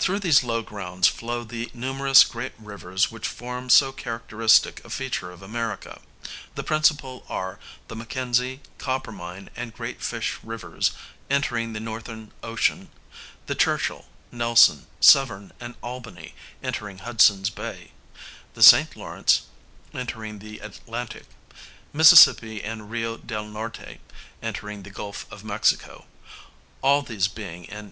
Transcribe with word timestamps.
Through 0.00 0.18
these 0.18 0.42
low 0.42 0.62
grounds 0.62 1.06
flow 1.06 1.44
the 1.44 1.70
numerous 1.72 2.24
great 2.24 2.54
rivers 2.58 3.12
which 3.12 3.28
form 3.28 3.70
so 3.70 3.92
characteristic 3.92 4.84
a 4.84 4.90
feature 4.90 5.30
of 5.30 5.42
America. 5.42 6.00
The 6.56 6.64
principal 6.64 7.24
are 7.28 7.60
the 7.86 7.94
Mackenzie, 7.94 8.62
Coppermine, 8.78 9.50
and 9.54 9.72
Great 9.72 10.02
Fish 10.02 10.38
Rivers, 10.42 10.90
entering 11.30 11.72
the 11.72 11.78
Northern 11.78 12.32
Ocean; 12.42 12.88
the 13.46 13.54
Churchill, 13.54 14.06
Nelson, 14.32 14.88
Severn, 14.98 15.52
and 15.60 15.76
Albany, 15.84 16.34
entering 16.60 16.98
Hudson's 16.98 17.48
Bay; 17.48 17.92
the 18.54 18.60
St. 18.62 18.96
Lawrence, 18.96 19.42
entering 19.92 20.40
the 20.40 20.58
Atlantic; 20.58 21.26
Mississippi 21.92 22.60
and 22.64 22.90
Rio 22.90 23.16
del 23.18 23.44
Norte, 23.44 24.00
entering 24.42 24.82
the 24.82 24.90
Gulf 24.90 25.26
of 25.30 25.44
Mexico 25.44 26.06
(all 26.82 27.02
these 27.02 27.28
being 27.28 27.66
in 27.66 27.70
N. 27.76 27.82